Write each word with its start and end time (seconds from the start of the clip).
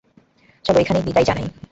চলো 0.65 0.77
এখানেই 0.79 1.05
বিদায় 1.07 1.25
জানাই। 1.25 1.47